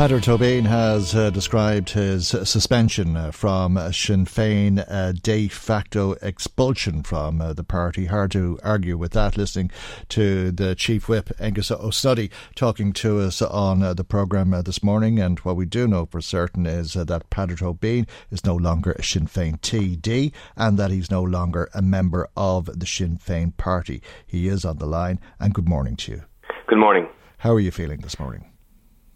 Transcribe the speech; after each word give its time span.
Peadar 0.00 0.18
Tóibín 0.18 0.64
has 0.64 1.14
uh, 1.14 1.28
described 1.28 1.90
his 1.90 2.28
suspension 2.28 3.18
uh, 3.18 3.30
from 3.30 3.76
Sinn 3.92 4.24
Féin 4.24 4.82
uh, 4.88 5.12
de 5.12 5.46
facto 5.46 6.12
expulsion 6.22 7.02
from 7.02 7.42
uh, 7.42 7.52
the 7.52 7.62
party. 7.62 8.06
Hard 8.06 8.30
to 8.30 8.58
argue 8.64 8.96
with 8.96 9.12
that, 9.12 9.36
listening 9.36 9.70
to 10.08 10.52
the 10.52 10.74
Chief 10.74 11.06
Whip, 11.06 11.28
Aengus 11.38 11.70
Ó 11.70 11.90
Snodaigh, 11.90 12.30
talking 12.54 12.94
to 12.94 13.20
us 13.20 13.42
on 13.42 13.82
uh, 13.82 13.92
the 13.92 14.02
programme 14.02 14.52
this 14.64 14.82
morning. 14.82 15.18
And 15.18 15.38
what 15.40 15.56
we 15.56 15.66
do 15.66 15.86
know 15.86 16.06
for 16.06 16.22
certain 16.22 16.64
is 16.64 16.94
that 16.94 17.28
Peadar 17.28 17.58
Tóibín 17.58 18.08
is 18.30 18.42
no 18.42 18.56
longer 18.56 18.92
a 18.92 19.02
Sinn 19.02 19.26
Féin 19.26 19.60
TD 19.60 20.32
and 20.56 20.78
that 20.78 20.90
he's 20.90 21.10
no 21.10 21.22
longer 21.22 21.68
a 21.74 21.82
member 21.82 22.26
of 22.38 22.70
the 22.80 22.86
Sinn 22.86 23.18
Féin 23.18 23.54
party. 23.54 24.02
He 24.26 24.48
is 24.48 24.64
on 24.64 24.78
the 24.78 24.86
line, 24.86 25.20
and 25.38 25.52
good 25.52 25.68
morning 25.68 25.96
to 25.96 26.12
you. 26.12 26.22
Good 26.68 26.78
morning. 26.78 27.06
How 27.36 27.52
are 27.52 27.60
you 27.60 27.70
feeling 27.70 28.00
this 28.00 28.18
morning? 28.18 28.46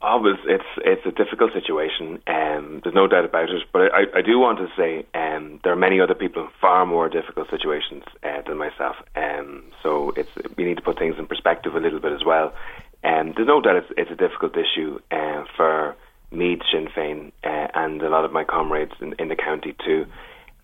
Oh, 0.07 0.23
it's 0.27 0.69
it's 0.85 1.07
a 1.07 1.11
difficult 1.11 1.55
situation. 1.55 2.21
Um, 2.27 2.81
there's 2.85 2.95
no 2.95 3.07
doubt 3.07 3.25
about 3.25 3.49
it. 3.49 3.63
But 3.73 3.95
I, 3.95 4.19
I 4.19 4.23
do 4.23 4.39
want 4.39 4.59
to 4.59 4.69
say 4.77 5.07
um, 5.15 5.61
there 5.65 5.73
are 5.73 5.77
many 5.77 5.99
other 5.99 6.15
people 6.15 6.43
in 6.43 6.49
far 6.61 6.85
more 6.85 7.09
difficult 7.09 7.49
situations 7.49 8.05
uh, 8.23 8.43
than 8.47 8.59
myself. 8.59 8.97
Um, 9.17 9.65
so 9.83 10.13
it's 10.15 10.29
we 10.59 10.65
need 10.65 10.77
to 10.77 10.83
put 10.83 10.99
things 10.99 11.17
in 11.19 11.27
perspective 11.27 11.75
a 11.75 11.81
little 11.81 12.01
bit 12.01 12.13
as 12.13 12.23
well. 12.23 12.53
Um, 13.03 13.33
there's 13.35 13.49
no 13.49 13.63
doubt 13.63 13.77
it's, 13.77 13.93
it's 13.97 14.11
a 14.11 14.15
difficult 14.15 14.55
issue 14.59 14.99
uh, 15.11 15.45
for 15.57 15.97
Meath, 16.31 16.61
Sinn 16.71 16.89
Féin, 16.95 17.33
uh, 17.43 17.69
and 17.75 18.03
a 18.03 18.11
lot 18.11 18.27
of 18.27 18.33
my 18.33 18.45
comrades 18.45 18.93
in, 19.01 19.15
in 19.19 19.29
the 19.29 19.37
county 19.37 19.75
too. 19.87 20.05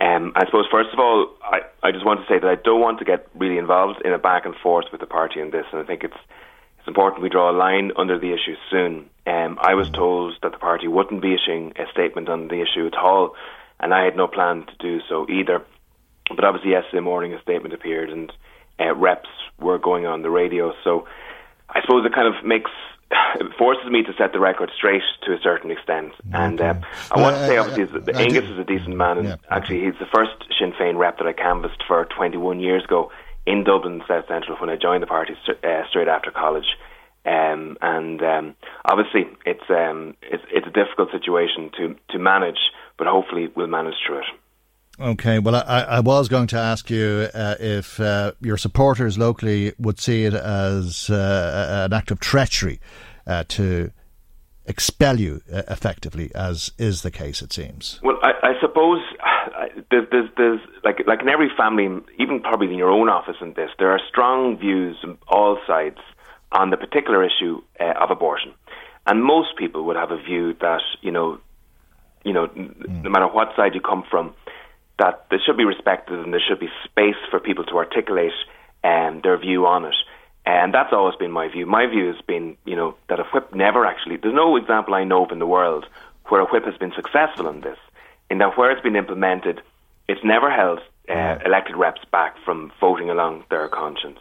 Um, 0.03 0.33
I 0.37 0.45
suppose 0.45 0.67
first 0.71 0.91
of 0.93 0.99
all, 0.99 1.31
I, 1.43 1.61
I 1.83 1.93
just 1.93 2.05
want 2.05 2.21
to 2.21 2.27
say 2.27 2.39
that 2.39 2.49
I 2.49 2.57
don't 2.57 2.81
want 2.81 2.99
to 2.99 3.07
get 3.07 3.27
really 3.35 3.57
involved 3.57 4.03
in 4.05 4.13
a 4.13 4.19
back 4.19 4.45
and 4.45 4.55
forth 4.57 4.87
with 4.93 5.01
the 5.01 5.07
party 5.07 5.41
in 5.41 5.51
this, 5.51 5.65
and 5.73 5.81
I 5.81 5.85
think 5.85 6.05
it's 6.05 6.17
it's 6.81 6.89
important 6.89 7.23
we 7.23 7.29
draw 7.29 7.51
a 7.51 7.57
line 7.57 7.93
under 7.97 8.19
the 8.19 8.33
issue 8.33 8.57
soon. 8.71 9.11
Um, 9.27 9.59
I 9.61 9.75
was 9.75 9.91
told 9.91 10.35
that 10.43 10.53
the 10.53 10.59
party 10.59 10.89
wouldn't 10.89 11.21
be 11.21 11.35
issuing 11.35 11.75
a 11.77 11.85
statement 11.93 12.31
on 12.31 12.49
the 12.49 12.63
issue 12.63 12.87
at 12.87 12.97
all, 12.97 13.35
and 13.79 13.93
I 13.93 14.05
had 14.05 14.17
no 14.17 14.27
plan 14.27 14.65
to 14.67 14.77
do 14.79 15.01
so 15.07 15.27
either. 15.29 15.63
But 16.35 16.45
obviously, 16.45 16.71
yesterday 16.71 17.01
morning, 17.01 17.35
a 17.35 17.43
statement 17.43 17.75
appeared, 17.75 18.09
and 18.09 18.33
uh, 18.81 18.95
reps 18.95 19.29
were 19.61 19.79
going 19.79 20.07
on 20.07 20.23
the 20.23 20.31
radio. 20.31 20.73
So 20.83 21.07
I 21.69 21.83
suppose 21.83 22.07
it 22.07 22.15
kind 22.15 22.35
of 22.35 22.43
makes 22.45 22.71
it 23.39 23.47
forces 23.59 23.91
me 23.91 24.03
to 24.05 24.13
set 24.17 24.33
the 24.33 24.41
record 24.41 24.71
straight 24.75 25.03
to 25.27 25.35
a 25.35 25.39
certain 25.43 25.71
extent. 25.71 26.13
And 26.33 26.61
uh, 26.63 26.75
I 27.11 27.21
want 27.21 27.37
to 27.37 27.47
say, 27.47 27.59
obviously, 27.59 28.01
that 28.01 28.17
Aengus 28.17 28.51
is 28.51 28.59
a 28.59 28.65
decent 28.65 28.97
man, 28.97 29.19
and 29.19 29.29
Yeah. 29.29 29.37
actually, 29.51 29.81
he's 29.85 29.99
the 30.01 30.07
first 30.07 30.33
Sinn 30.59 30.73
Féin 30.73 30.97
rep 30.97 31.19
that 31.19 31.27
I 31.27 31.35
canvassed 31.35 31.83
for 31.87 32.07
21 32.07 32.59
years 32.61 32.85
ago 32.85 33.13
in 33.47 33.65
Dublin, 33.65 34.03
South 34.07 34.25
Central, 34.29 34.57
when 34.59 34.71
I 34.71 34.77
joined 34.77 35.03
the 35.03 35.07
party 35.07 35.35
uh, 35.49 35.83
straight 35.89 36.09
after 36.09 36.31
college. 36.31 36.67
Um, 37.27 37.77
and 37.83 38.23
um, 38.23 38.55
obviously, 38.85 39.27
it's 39.45 39.69
um, 39.69 40.17
it's 40.23 40.43
it's 40.51 40.67
a 40.67 40.71
difficult 40.71 41.11
situation 41.13 41.71
to 41.77 41.97
to 42.13 42.19
manage, 42.19 42.59
but 42.97 43.07
hopefully, 43.07 43.49
we'll 43.55 43.67
manage 43.67 43.95
through 44.07 44.21
it. 44.21 44.25
Okay, 44.99 45.39
well, 45.39 45.55
I, 45.55 45.83
I 45.83 46.01
was 46.01 46.29
going 46.29 46.47
to 46.49 46.59
ask 46.59 46.91
you 46.91 47.29
uh, 47.33 47.55
if 47.59 47.99
uh, 48.01 48.33
your 48.41 48.59
supporters 48.59 49.17
locally 49.17 49.73
would 49.79 49.99
see 49.99 50.25
it 50.25 50.35
as 50.35 51.09
uh, 51.09 51.87
an 51.87 51.93
act 51.95 52.11
of 52.11 52.21
treachery 52.21 52.81
uh, 53.27 53.45
to 53.49 53.93
expel 54.67 55.19
you 55.19 55.41
uh, 55.53 55.63
effectively, 55.69 56.31
as 56.35 56.73
is 56.77 57.03
the 57.03 57.11
case, 57.11 57.41
it 57.41 57.53
seems. 57.53 57.99
Well, 58.03 58.19
I, 58.23 58.33
I 58.43 58.53
suppose 58.61 59.01
there's, 59.91 60.07
there's, 60.11 60.31
there's 60.37 60.61
like 60.85 60.99
like 61.07 61.23
in 61.23 61.29
every 61.29 61.51
family, 61.57 61.89
even 62.19 62.41
probably 62.41 62.69
in 62.69 62.79
your 62.79 62.91
own 62.91 63.09
office, 63.09 63.37
in 63.41 63.55
this, 63.55 63.71
there 63.79 63.91
are 63.91 64.01
strong 64.09 64.59
views 64.59 64.97
on 65.05 65.19
all 65.29 65.59
sides 65.67 65.99
on 66.53 66.71
the 66.71 66.77
particular 66.77 67.25
issue 67.25 67.63
uh, 67.79 67.93
of 68.01 68.11
abortion, 68.11 68.53
and 69.07 69.23
most 69.23 69.57
people 69.57 69.85
would 69.85 69.97
have 69.97 70.11
a 70.11 70.23
view 70.23 70.55
that 70.61 70.81
you 71.01 71.11
know, 71.11 71.39
you 72.25 72.33
know, 72.33 72.45
n- 72.57 72.75
no 73.05 73.11
matter 73.11 73.29
what 73.29 73.49
side 73.57 73.75
you 73.75 73.81
come 73.81 74.05
from, 74.11 74.35
that 74.99 75.27
there 75.31 75.41
should 75.45 75.57
be 75.57 75.65
respected 75.65 76.19
and 76.19 76.33
there 76.33 76.43
should 76.47 76.61
be 76.61 76.69
space 76.85 77.21
for 77.31 77.41
people 77.41 77.65
to 77.65 77.77
articulate 77.77 78.33
um, 78.85 79.21
their 79.23 79.39
view 79.39 79.67
on 79.67 79.85
it. 79.85 79.95
And 80.47 80.73
that's 80.73 80.93
always 80.93 81.17
been 81.17 81.31
my 81.31 81.49
view. 81.49 81.67
My 81.67 81.87
view 81.87 82.07
has 82.07 82.21
been, 82.27 82.57
you 82.65 82.75
know, 82.75 82.95
that 83.09 83.21
a 83.21 83.25
whip 83.25 83.55
never 83.55 83.85
actually, 83.85 84.17
there's 84.17 84.35
no 84.35 84.57
example 84.57 84.95
I 84.95 85.05
know 85.05 85.25
of 85.25 85.33
in 85.33 85.39
the 85.39 85.47
world 85.47 85.87
where 86.29 86.41
a 86.41 86.47
whip 86.47 86.65
has 86.65 86.77
been 86.79 86.93
successful 86.97 87.49
in 87.49 87.61
this. 87.61 87.79
In 88.31 88.39
that 88.39 88.57
where 88.57 88.71
it's 88.71 88.81
been 88.81 88.97
implemented, 88.97 89.61
it's 90.09 90.21
never 90.25 90.51
held 90.51 90.81
uh, 91.09 91.39
elected 91.45 91.77
reps 91.77 92.03
back 92.13 92.37
from 92.45 92.73
voting 92.81 93.11
along 93.11 93.45
their 93.51 93.69
conscience. 93.69 94.21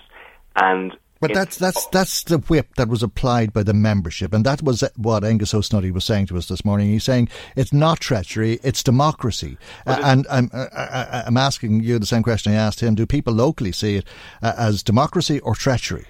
And 0.56 0.98
But 1.20 1.34
that's 1.34 1.58
that's 1.58 1.86
that's 1.88 2.24
the 2.24 2.40
whip 2.40 2.76
that 2.78 2.88
was 2.88 3.04
applied 3.04 3.54
by 3.54 3.64
the 3.64 3.74
membership, 3.74 4.34
and 4.34 4.46
that 4.46 4.64
was 4.64 4.84
what 4.96 5.24
Aengus 5.24 5.54
Ó 5.54 5.60
Snodaigh 5.62 5.92
was 5.92 6.06
saying 6.06 6.28
to 6.28 6.38
us 6.38 6.48
this 6.48 6.66
morning. 6.66 6.88
He's 6.90 7.04
saying 7.04 7.30
it's 7.56 7.74
not 7.74 8.00
treachery, 8.00 8.60
it's 8.64 8.82
democracy. 8.82 9.58
Uh, 9.86 10.00
and 10.04 10.26
I'm 10.30 10.50
I, 10.54 10.66
I, 10.76 11.24
I'm 11.28 11.38
asking 11.38 11.84
you 11.84 12.00
the 12.00 12.06
same 12.06 12.24
question 12.24 12.54
I 12.54 12.56
asked 12.56 12.80
him: 12.82 12.96
Do 12.96 13.06
people 13.06 13.34
locally 13.34 13.72
see 13.72 13.98
it 13.98 14.06
uh, 14.42 14.54
as 14.58 14.82
democracy 14.82 15.40
or 15.42 15.56
treachery? 15.56 16.06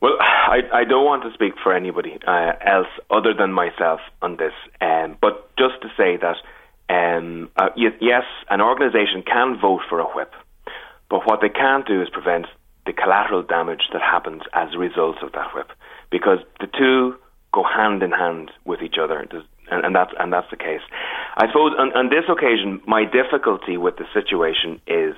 Well, 0.00 0.16
I, 0.20 0.60
I 0.72 0.84
don't 0.84 1.04
want 1.04 1.22
to 1.24 1.32
speak 1.32 1.54
for 1.62 1.72
anybody 1.74 2.18
uh, 2.26 2.52
else 2.60 2.88
other 3.10 3.32
than 3.32 3.52
myself 3.52 4.00
on 4.22 4.36
this, 4.36 4.52
um, 4.80 5.16
but 5.20 5.54
just 5.56 5.80
to 5.82 5.88
say 5.96 6.16
that 6.18 6.36
um, 6.88 7.50
uh, 7.56 7.70
yes, 7.76 8.24
an 8.50 8.60
organisation 8.60 9.22
can 9.22 9.58
vote 9.60 9.82
for 9.88 10.00
a 10.00 10.04
whip, 10.04 10.32
but 11.08 11.26
what 11.26 11.40
they 11.40 11.48
can't 11.48 11.86
do 11.86 12.02
is 12.02 12.08
prevent 12.10 12.46
the 12.86 12.92
collateral 12.92 13.42
damage 13.42 13.88
that 13.92 14.02
happens 14.02 14.42
as 14.52 14.74
a 14.74 14.78
result 14.78 15.22
of 15.22 15.32
that 15.32 15.54
whip, 15.54 15.70
because 16.10 16.38
the 16.60 16.66
two 16.66 17.16
go 17.52 17.62
hand 17.62 18.02
in 18.02 18.10
hand 18.10 18.50
with 18.64 18.82
each 18.82 18.96
other, 19.00 19.18
and, 19.18 19.32
and 19.70 19.94
that's 19.94 20.12
and 20.18 20.32
that's 20.32 20.50
the 20.50 20.56
case. 20.56 20.82
I 21.36 21.46
suppose 21.46 21.72
on, 21.78 21.96
on 21.96 22.10
this 22.10 22.24
occasion, 22.28 22.82
my 22.86 23.04
difficulty 23.04 23.76
with 23.76 23.96
the 23.96 24.06
situation 24.12 24.80
is 24.86 25.14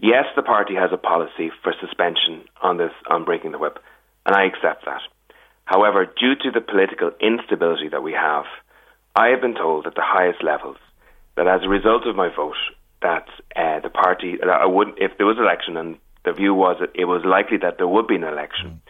yes, 0.00 0.24
the 0.34 0.42
party 0.42 0.74
has 0.74 0.90
a 0.92 0.96
policy 0.96 1.50
for 1.62 1.72
suspension 1.80 2.44
on 2.60 2.78
this 2.78 2.92
on 3.08 3.24
breaking 3.24 3.52
the 3.52 3.58
whip, 3.58 3.78
and 4.26 4.34
I 4.34 4.44
accept 4.44 4.84
that. 4.86 5.02
However, 5.64 6.04
due 6.04 6.34
to 6.34 6.50
the 6.50 6.60
political 6.60 7.12
instability 7.20 7.88
that 7.88 8.02
we 8.02 8.12
have, 8.12 8.44
I 9.14 9.28
have 9.28 9.40
been 9.40 9.54
told 9.54 9.86
at 9.86 9.94
the 9.94 10.02
highest 10.04 10.42
levels 10.42 10.78
that 11.36 11.46
as 11.46 11.62
a 11.64 11.68
result 11.68 12.06
of 12.06 12.16
my 12.16 12.28
vote, 12.34 12.56
that 13.02 13.26
uh, 13.56 13.80
the 13.80 13.90
party, 13.90 14.36
that 14.40 14.48
I 14.48 14.66
would, 14.66 14.88
if 14.96 15.16
there 15.18 15.26
was 15.26 15.36
an 15.36 15.44
election, 15.44 15.76
and 15.76 15.98
the 16.24 16.32
view 16.32 16.54
was 16.54 16.76
that 16.80 16.90
it 16.94 17.04
was 17.06 17.22
likely 17.24 17.58
that 17.58 17.76
there 17.78 17.88
would 17.88 18.06
be 18.06 18.16
an 18.16 18.24
election, 18.24 18.80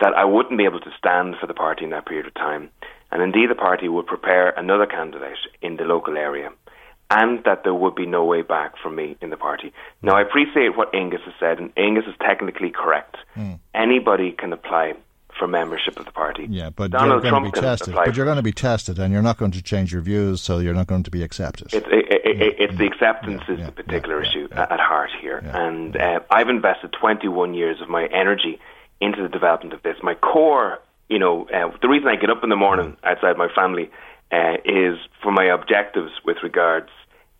that 0.00 0.14
I 0.14 0.24
wouldn't 0.24 0.58
be 0.58 0.64
able 0.64 0.80
to 0.80 0.90
stand 0.98 1.36
for 1.40 1.46
the 1.46 1.54
party 1.54 1.84
in 1.84 1.90
that 1.90 2.06
period 2.06 2.26
of 2.26 2.34
time, 2.34 2.70
and 3.12 3.22
indeed 3.22 3.50
the 3.50 3.54
party 3.54 3.88
would 3.88 4.06
prepare 4.06 4.50
another 4.50 4.86
candidate 4.86 5.38
in 5.62 5.76
the 5.76 5.84
local 5.84 6.16
area, 6.16 6.50
and 7.10 7.44
that 7.44 7.62
there 7.62 7.74
would 7.74 7.94
be 7.94 8.06
no 8.06 8.24
way 8.24 8.42
back 8.42 8.72
for 8.82 8.90
me 8.90 9.16
in 9.20 9.30
the 9.30 9.36
party. 9.36 9.72
Now, 10.02 10.16
I 10.16 10.22
appreciate 10.22 10.76
what 10.76 10.92
Aengus 10.92 11.22
has 11.24 11.34
said, 11.38 11.58
and 11.58 11.72
Aengus 11.76 12.08
is 12.08 12.14
technically 12.20 12.70
correct. 12.70 13.16
Anybody 13.74 14.32
can 14.32 14.52
apply 14.52 14.94
for 15.38 15.46
membership 15.48 15.98
of 15.98 16.04
the 16.04 16.12
party. 16.12 16.46
Yeah, 16.48 16.70
but 16.70 16.90
Donald 16.90 17.22
you're 17.22 17.30
Trump 17.30 17.44
going 17.44 17.52
to 17.52 17.60
be 17.60 17.66
tested. 17.66 17.94
But 17.94 18.16
you're 18.16 18.26
going 18.26 18.36
to 18.36 18.42
be 18.42 18.52
tested, 18.52 18.98
and 18.98 19.12
you're 19.12 19.22
not 19.22 19.36
going 19.38 19.50
to 19.52 19.62
change 19.62 19.92
your 19.92 20.02
views, 20.02 20.40
so 20.40 20.58
you're 20.58 20.74
not 20.74 20.86
going 20.86 21.02
to 21.02 21.10
be 21.10 21.22
accepted. 21.22 21.72
It's, 21.72 21.86
it, 21.90 22.06
it, 22.10 22.40
it, 22.40 22.54
it's 22.58 22.78
the 22.78 22.86
acceptance 22.86 23.42
Yeah, 23.48 23.54
is 23.54 23.60
yeah, 23.60 23.66
the 23.66 23.72
particular 23.72 24.22
yeah, 24.22 24.28
issue 24.30 24.48
yeah, 24.50 24.66
at 24.70 24.80
heart 24.80 25.10
here, 25.20 25.42
Yeah. 25.44 25.66
and 25.66 25.96
uh, 25.96 26.20
I've 26.30 26.48
invested 26.48 26.92
21 26.98 27.54
years 27.54 27.80
of 27.80 27.88
my 27.88 28.06
energy 28.06 28.58
into 29.00 29.22
the 29.22 29.28
development 29.28 29.74
of 29.74 29.82
this. 29.82 29.96
My 30.02 30.14
core, 30.14 30.80
you 31.08 31.18
know, 31.18 31.46
uh, 31.48 31.76
the 31.82 31.88
reason 31.88 32.08
I 32.08 32.16
get 32.16 32.30
up 32.30 32.42
in 32.42 32.48
the 32.50 32.56
morning 32.56 32.96
outside 33.04 33.36
my 33.36 33.48
family 33.54 33.90
uh, 34.32 34.56
is 34.64 34.98
for 35.22 35.30
my 35.32 35.44
objectives 35.44 36.12
with 36.24 36.38
regards 36.42 36.88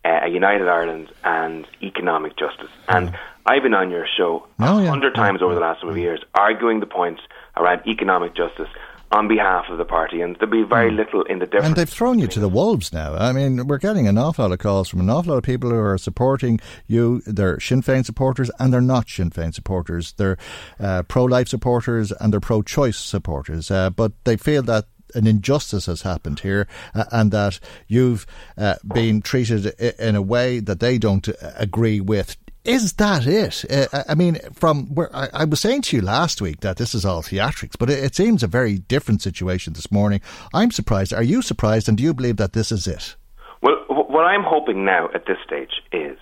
uh, 0.03 0.19
a 0.23 0.27
united 0.29 0.67
Ireland 0.67 1.11
and 1.23 1.65
economic 1.81 2.37
justice. 2.37 2.69
And 2.87 3.17
I've 3.47 3.63
been 3.63 3.73
on 3.73 3.89
your 3.89 4.05
show 4.17 4.45
a 4.59 4.67
Oh, 4.69 4.79
yeah, 4.79 4.89
hundred 4.89 5.15
yeah, 5.15 5.23
times 5.23 5.41
over 5.41 5.55
the 5.55 5.59
last 5.61 5.81
number 5.81 5.93
of 5.93 5.97
years, 5.97 6.21
arguing 6.35 6.79
the 6.79 6.85
points 6.85 7.21
around 7.57 7.85
economic 7.87 8.35
justice 8.35 8.69
on 9.11 9.27
behalf 9.27 9.65
of 9.69 9.77
the 9.77 9.85
party, 9.85 10.21
and 10.21 10.35
there'll 10.37 10.51
be 10.51 10.63
very 10.63 10.91
little 10.91 11.23
in 11.23 11.39
the 11.39 11.45
difference. 11.45 11.67
And 11.67 11.75
they've 11.75 11.89
thrown 11.89 12.19
you 12.19 12.27
to 12.27 12.39
the 12.39 12.49
wolves 12.49 12.91
now. 12.91 13.15
I 13.15 13.31
mean, 13.31 13.67
we're 13.67 13.77
getting 13.77 14.07
an 14.07 14.17
awful 14.17 14.43
lot 14.43 14.51
of 14.51 14.59
calls 14.59 14.89
from 14.89 14.99
an 14.99 15.09
awful 15.09 15.31
lot 15.31 15.37
of 15.37 15.43
people 15.43 15.69
who 15.69 15.77
are 15.77 15.97
supporting 15.97 16.59
you. 16.87 17.21
They're 17.25 17.59
Sinn 17.59 17.81
Féin 17.81 18.05
supporters 18.05 18.49
and 18.59 18.73
they're 18.73 18.81
not 18.81 19.07
Sinn 19.07 19.29
Féin 19.29 19.53
supporters. 19.53 20.13
They're 20.13 20.37
uh, 20.79 21.03
pro-life 21.03 21.47
supporters 21.47 22.11
and 22.11 22.33
they're 22.33 22.39
pro-choice 22.39 22.97
supporters. 22.97 23.69
Uh, 23.69 23.89
but 23.89 24.11
they 24.25 24.37
feel 24.37 24.63
that 24.63 24.85
an 25.13 25.27
injustice 25.27 25.85
has 25.85 26.01
happened 26.01 26.41
here 26.41 26.67
uh, 26.93 27.05
and 27.11 27.31
that 27.31 27.59
you've 27.87 28.25
uh, 28.57 28.75
been 28.93 29.21
treated 29.21 29.67
in 29.99 30.15
a 30.15 30.21
way 30.21 30.59
that 30.59 30.79
they 30.79 30.97
don't 30.97 31.29
uh, 31.29 31.51
agree 31.55 32.01
with. 32.01 32.37
Is 32.65 32.93
that 32.93 33.27
it? 33.27 33.63
Uh, 33.71 34.03
I 34.09 34.15
mean, 34.15 34.39
from 34.53 34.87
where 34.87 35.15
I, 35.15 35.29
I 35.33 35.45
was 35.45 35.59
saying 35.59 35.83
to 35.83 35.95
you 35.95 36.01
last 36.01 36.41
week 36.41 36.61
that 36.61 36.77
this 36.77 36.95
is 36.95 37.05
all 37.05 37.21
theatrics, 37.21 37.77
but 37.77 37.91
it, 37.91 38.03
it 38.03 38.15
seems 38.15 38.41
a 38.41 38.47
very 38.47 38.79
different 38.79 39.21
situation 39.21 39.73
this 39.73 39.91
morning. 39.91 40.19
I'm 40.51 40.71
surprised. 40.71 41.13
Are 41.13 41.23
you 41.23 41.43
surprised? 41.43 41.87
And 41.87 41.95
do 41.95 42.03
you 42.03 42.13
believe 42.13 42.37
that 42.37 42.53
this 42.53 42.71
is 42.71 42.87
it? 42.87 43.15
Well, 43.61 43.75
what 43.87 44.25
I'm 44.25 44.43
hoping 44.43 44.83
now 44.83 45.09
at 45.13 45.27
this 45.27 45.37
stage 45.45 45.81
is 45.91 46.17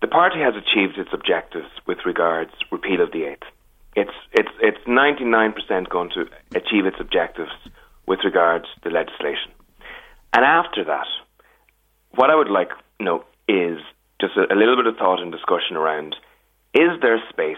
the 0.00 0.08
party 0.08 0.40
has 0.40 0.54
achieved 0.54 0.98
its 0.98 1.10
objectives 1.12 1.68
with 1.86 1.98
regards 2.04 2.50
repeal 2.72 3.00
of 3.00 3.12
the 3.12 3.24
eighth. 3.24 3.46
It's 3.94 4.14
it's 4.32 4.50
it's 4.60 4.78
99% 4.86 5.88
going 5.88 6.10
to 6.10 6.26
achieve 6.56 6.86
its 6.86 6.96
objectives 6.98 7.52
with 8.06 8.20
regards 8.24 8.66
to 8.82 8.90
legislation, 8.90 9.52
and 10.32 10.44
after 10.44 10.84
that, 10.84 11.06
what 12.12 12.30
I 12.30 12.36
would 12.36 12.50
like 12.50 12.70
you 12.98 13.06
know 13.06 13.24
is 13.48 13.78
just 14.20 14.36
a, 14.36 14.52
a 14.52 14.56
little 14.56 14.76
bit 14.76 14.86
of 14.86 14.96
thought 14.96 15.20
and 15.20 15.30
discussion 15.32 15.76
around: 15.76 16.16
is 16.74 16.90
there 17.02 17.22
space 17.30 17.56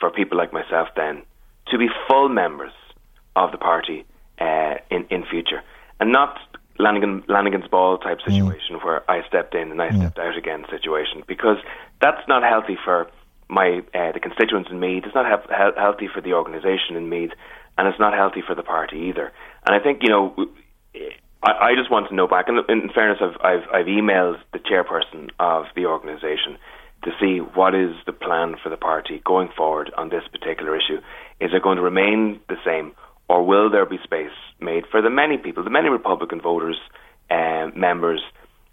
for 0.00 0.10
people 0.10 0.38
like 0.38 0.52
myself 0.52 0.88
then 0.96 1.22
to 1.68 1.78
be 1.78 1.88
full 2.08 2.28
members 2.28 2.72
of 3.36 3.52
the 3.52 3.58
party 3.58 4.04
uh, 4.40 4.74
in 4.90 5.06
in 5.10 5.24
future, 5.24 5.62
and 6.00 6.12
not 6.12 6.38
Lanigan 6.78 7.24
Lanigan's 7.28 7.68
ball 7.68 7.98
type 7.98 8.18
situation 8.20 8.76
where 8.82 9.08
I 9.10 9.26
stepped 9.26 9.54
in 9.54 9.70
and 9.72 9.82
I 9.82 9.88
stepped 10.00 10.18
out 10.18 10.36
again 10.36 10.64
situation 10.70 11.22
because 11.26 11.58
that's 12.00 12.26
not 12.28 12.42
healthy 12.42 12.78
for 12.84 13.08
my 13.48 13.82
uh, 13.94 14.12
the 14.12 14.20
constituents 14.20 14.70
in 14.70 14.78
Meath. 14.78 15.04
It's 15.06 15.14
not 15.14 15.26
he- 15.26 15.54
he- 15.54 15.80
healthy 15.80 16.08
for 16.12 16.20
the 16.20 16.34
organisation 16.34 16.96
in 16.96 17.08
Meath, 17.08 17.32
and 17.76 17.88
it's 17.88 17.98
not 17.98 18.14
healthy 18.14 18.42
for 18.46 18.54
the 18.54 18.62
party 18.62 18.98
either. 19.08 19.32
And 19.66 19.74
I 19.74 19.80
think 19.80 20.02
you 20.02 20.10
know. 20.10 20.34
I, 21.42 21.70
I 21.70 21.74
just 21.76 21.90
want 21.90 22.08
to 22.08 22.14
know 22.14 22.26
back. 22.26 22.48
And 22.48 22.58
in 22.68 22.90
fairness, 22.94 23.18
I've, 23.20 23.36
I've 23.44 23.68
I've 23.72 23.86
emailed 23.86 24.38
the 24.52 24.58
chairperson 24.58 25.30
of 25.38 25.66
the 25.74 25.86
organisation 25.86 26.58
to 27.04 27.10
see 27.20 27.38
what 27.38 27.74
is 27.74 27.94
the 28.06 28.12
plan 28.12 28.56
for 28.62 28.70
the 28.70 28.76
party 28.76 29.22
going 29.24 29.48
forward 29.56 29.92
on 29.96 30.08
this 30.08 30.24
particular 30.32 30.76
issue. 30.76 30.98
Is 31.40 31.50
it 31.52 31.62
going 31.62 31.76
to 31.76 31.82
remain 31.82 32.40
the 32.48 32.56
same, 32.64 32.92
or 33.28 33.44
will 33.44 33.70
there 33.70 33.86
be 33.86 33.98
space 34.02 34.34
made 34.60 34.84
for 34.90 35.00
the 35.00 35.10
many 35.10 35.38
people, 35.38 35.62
the 35.62 35.70
many 35.70 35.88
Republican 35.88 36.40
voters, 36.40 36.78
uh, 37.30 37.68
members, 37.76 38.20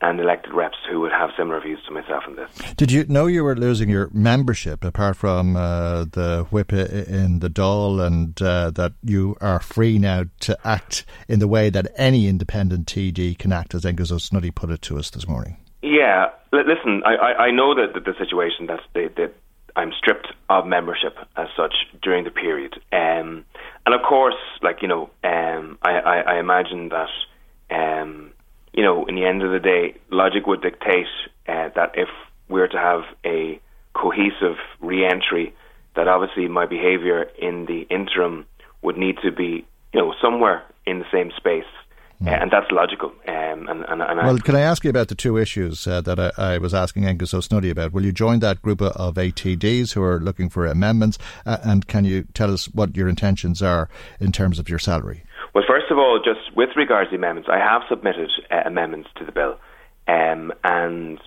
and 0.10 0.20
elected 0.20 0.54
reps 0.54 0.78
who 0.90 1.00
would 1.00 1.12
have 1.12 1.32
similar 1.36 1.60
views 1.60 1.80
to 1.88 1.92
myself 1.92 2.24
on 2.28 2.36
this? 2.36 2.50
Did 2.78 2.92
you 2.92 3.06
know 3.08 3.26
you 3.26 3.44
were 3.44 3.56
losing 3.56 3.90
your 3.90 4.10
membership 4.14 4.84
apart 4.84 5.18
from 5.18 5.56
uh, 5.56 6.06
the 6.06 6.46
whip 6.52 6.72
in 6.72 7.40
the 7.40 7.50
Dáil 7.50 8.06
and 8.06 8.40
uh, 8.42 8.72
that 8.72 8.94
you 9.04 9.36
are 9.42 9.60
free 9.60 9.98
now 9.98 10.26
to 10.42 10.58
act 10.64 11.06
in 11.28 11.40
the 11.40 11.48
way 11.48 11.70
that 11.72 11.88
any 11.96 12.28
independent 12.28 12.86
TD 12.88 13.38
can 13.38 13.52
act, 13.52 13.74
as 13.74 13.84
Aengus 13.84 14.12
Ó 14.12 14.20
Snodaigh 14.20 14.54
put 14.54 14.70
it 14.70 14.82
to 14.84 14.98
us 15.00 15.10
this 15.10 15.28
morning? 15.28 15.58
Yeah, 15.82 16.30
L- 16.54 16.66
listen, 16.66 17.02
I, 17.04 17.16
I, 17.16 17.46
I 17.48 17.52
know 17.52 17.74
that, 17.74 17.94
that 17.96 18.06
the 18.06 18.14
situation 18.18 18.68
that's 18.68 18.84
the, 18.94 19.12
that 19.18 19.34
I'm 19.76 19.92
stripped 19.98 20.28
of 20.50 20.68
membership 20.68 21.18
as 21.36 21.48
such 21.58 21.74
during 22.02 22.24
the 22.26 22.32
period, 22.32 22.76
um, 22.94 23.44
and 23.86 23.94
of 23.94 24.02
course, 24.08 24.36
like 24.62 24.82
you 24.82 24.88
know, 24.88 25.10
um, 25.24 25.78
I, 25.82 25.92
I, 25.92 26.18
I 26.36 26.40
imagine 26.40 26.90
that 26.90 27.10
you 28.76 28.84
know, 28.84 29.06
in 29.06 29.16
the 29.16 29.26
end 29.26 29.42
of 29.44 29.52
the 29.52 29.60
day, 29.60 29.96
logic 30.12 30.46
would 30.48 30.62
dictate 30.62 31.08
uh, 31.48 31.70
that 31.76 31.92
if 31.96 32.10
we 32.50 32.60
were 32.60 32.68
to 32.68 32.78
have 32.78 33.02
a 33.26 33.60
cohesive 33.94 34.58
re-entry, 34.82 35.54
that 35.96 36.08
obviously 36.08 36.48
my 36.48 36.66
behaviour 36.66 37.24
in 37.40 37.66
the 37.66 37.82
interim 37.90 38.46
would 38.82 38.98
need 38.98 39.18
to 39.24 39.32
be, 39.32 39.66
you 39.94 40.00
know, 40.02 40.14
somewhere 40.22 40.64
in 40.86 41.00
the 41.00 41.06
same 41.12 41.32
space, 41.38 41.64
uh, 42.26 42.30
and 42.30 42.52
that's 42.52 42.70
logical. 42.72 43.12
Um, 43.28 43.68
and 43.70 43.86
and, 43.90 44.02
and 44.02 44.20
I, 44.20 44.26
Well, 44.26 44.38
can 44.40 44.56
I 44.56 44.62
ask 44.62 44.84
you 44.84 44.90
about 44.90 45.08
the 45.08 45.16
two 45.16 45.38
issues 45.38 45.88
uh, 45.88 46.02
that 46.02 46.20
I, 46.20 46.32
I 46.38 46.58
was 46.58 46.74
asking 46.74 47.04
Aengus 47.04 47.34
Ó 47.34 47.40
Snodaigh 47.42 47.72
about? 47.72 47.94
Will 47.94 48.06
you 48.06 48.12
join 48.12 48.40
that 48.40 48.62
group 48.62 48.82
of- 48.82 48.94
of 48.94 49.16
ATDs 49.16 49.94
who 49.94 50.04
are 50.04 50.20
looking 50.20 50.50
for 50.50 50.66
amendments? 50.66 51.18
Uh, 51.46 51.58
and 51.64 51.88
can 51.88 52.04
you 52.06 52.26
tell 52.34 52.52
us 52.54 52.66
what 52.74 52.96
your 52.98 53.08
intentions 53.08 53.62
are 53.62 53.90
in 54.20 54.32
terms 54.32 54.60
of 54.60 54.70
your 54.70 54.80
salary? 54.80 55.24
Well, 55.56 55.64
first 55.66 55.90
of 55.90 55.98
all, 55.98 56.20
just 56.20 56.54
with 56.54 56.72
regards 56.76 57.12
to 57.12 57.16
amendments, 57.16 57.48
I 57.50 57.60
have 57.60 57.84
submitted 57.88 58.30
uh, 58.52 58.64
amendments 58.66 59.08
to 59.16 59.26
the 59.26 59.32
bill, 59.32 59.58
um, 60.06 60.52
and 60.66 61.18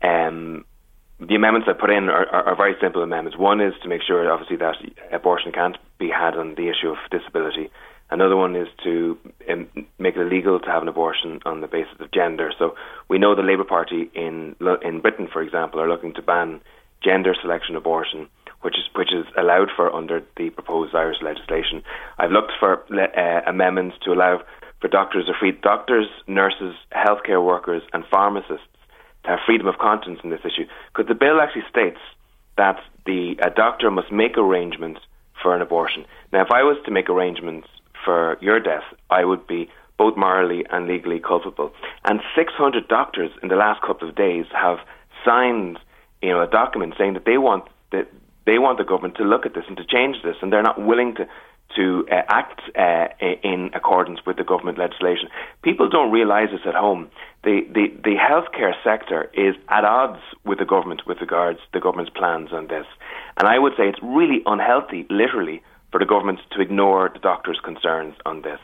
um, 0.00 0.64
the 1.20 1.34
amendments 1.34 1.68
I 1.68 1.74
put 1.78 1.90
in 1.90 2.08
are, 2.08 2.24
are, 2.24 2.44
are 2.48 2.56
very 2.56 2.74
simple 2.80 3.02
amendments. 3.02 3.38
One 3.38 3.60
is 3.60 3.74
to 3.82 3.88
make 3.90 4.00
sure, 4.00 4.32
obviously, 4.32 4.56
that 4.56 4.76
abortion 5.12 5.52
can't 5.52 5.76
be 5.98 6.08
had 6.08 6.38
on 6.38 6.54
the 6.54 6.70
issue 6.70 6.88
of 6.88 6.96
disability. 7.10 7.70
Another 8.08 8.34
one 8.34 8.56
is 8.56 8.68
to 8.84 9.18
um, 9.50 9.68
make 9.98 10.16
it 10.16 10.20
illegal 10.20 10.58
to 10.58 10.70
have 10.70 10.80
an 10.80 10.88
abortion 10.88 11.40
on 11.44 11.60
the 11.60 11.66
basis 11.66 12.00
of 12.00 12.10
gender. 12.12 12.52
So 12.58 12.76
we 13.10 13.18
know 13.18 13.34
the 13.34 13.42
Labour 13.42 13.64
Party 13.64 14.10
in 14.14 14.56
in 14.82 15.00
Britain, 15.02 15.28
for 15.30 15.42
example, 15.42 15.80
are 15.80 15.88
looking 15.88 16.14
to 16.14 16.22
ban 16.22 16.62
gender 17.04 17.34
selection 17.42 17.76
abortion, 17.76 18.28
which 18.62 18.76
is 18.76 18.84
which 18.94 19.12
is 19.12 19.26
allowed 19.36 19.70
for 19.74 19.94
under 19.94 20.22
the 20.36 20.50
proposed 20.50 20.94
Irish 20.94 21.18
legislation. 21.22 21.82
I've 22.18 22.32
looked 22.32 22.52
for 22.58 22.84
uh, 22.92 23.40
amendments 23.48 23.96
to 24.04 24.12
allow 24.12 24.42
for 24.80 24.88
doctors 24.88 25.28
or 25.28 25.34
free 25.38 25.52
doctors, 25.52 26.06
nurses, 26.26 26.74
healthcare 26.92 27.44
workers, 27.44 27.82
and 27.92 28.04
pharmacists 28.10 28.66
to 29.24 29.30
have 29.30 29.38
freedom 29.46 29.66
of 29.66 29.78
conscience 29.78 30.20
in 30.22 30.30
this 30.30 30.40
issue, 30.44 30.66
because 30.92 31.08
the 31.08 31.14
bill 31.14 31.40
actually 31.40 31.64
states 31.70 31.98
that 32.56 32.78
the 33.04 33.36
a 33.42 33.50
doctor 33.50 33.90
must 33.90 34.10
make 34.10 34.36
arrangements 34.36 35.00
for 35.42 35.54
an 35.54 35.62
abortion. 35.62 36.04
Now, 36.32 36.42
if 36.42 36.50
I 36.50 36.62
was 36.62 36.76
to 36.86 36.90
make 36.90 37.08
arrangements 37.08 37.68
for 38.04 38.38
your 38.40 38.60
death, 38.60 38.84
I 39.10 39.24
would 39.24 39.46
be 39.46 39.68
both 39.98 40.16
morally 40.16 40.64
and 40.70 40.86
legally 40.86 41.20
culpable. 41.20 41.72
And 42.04 42.20
600 42.34 42.88
doctors 42.88 43.30
in 43.42 43.48
the 43.48 43.56
last 43.56 43.80
couple 43.82 44.08
of 44.08 44.14
days 44.14 44.44
have 44.52 44.78
signed, 45.24 45.78
you 46.22 46.30
know, 46.30 46.42
a 46.42 46.46
document 46.46 46.94
saying 46.98 47.14
that 47.14 47.24
they 47.24 47.38
want 47.38 47.64
that 47.92 48.08
they 48.46 48.58
want 48.58 48.78
the 48.78 48.84
government 48.84 49.16
to 49.16 49.24
look 49.24 49.44
at 49.44 49.54
this 49.54 49.64
and 49.68 49.76
to 49.76 49.84
change 49.84 50.16
this, 50.22 50.36
and 50.40 50.52
they're 50.52 50.62
not 50.62 50.80
willing 50.80 51.14
to 51.16 51.28
to 51.74 52.06
uh, 52.12 52.22
act 52.28 52.60
uh, 52.78 53.08
in 53.42 53.70
accordance 53.74 54.20
with 54.24 54.36
the 54.36 54.44
government 54.44 54.78
legislation. 54.78 55.28
People 55.62 55.88
don't 55.88 56.12
realise 56.12 56.50
this 56.52 56.60
at 56.64 56.74
home. 56.74 57.10
The, 57.42 57.66
the 57.74 57.88
the 58.02 58.14
healthcare 58.16 58.72
sector 58.84 59.30
is 59.34 59.56
at 59.68 59.84
odds 59.84 60.20
with 60.44 60.58
the 60.58 60.64
government 60.64 61.02
with 61.06 61.20
regards 61.20 61.58
to 61.58 61.66
the 61.72 61.80
government's 61.80 62.12
plans 62.14 62.52
on 62.52 62.68
this, 62.68 62.86
and 63.36 63.48
I 63.48 63.58
would 63.58 63.72
say 63.76 63.88
it's 63.88 63.98
really 64.02 64.42
unhealthy, 64.46 65.06
literally, 65.10 65.62
for 65.90 65.98
the 65.98 66.06
government 66.06 66.40
to 66.52 66.60
ignore 66.60 67.10
the 67.12 67.18
doctors' 67.18 67.60
concerns 67.62 68.14
on 68.24 68.42
this. 68.42 68.60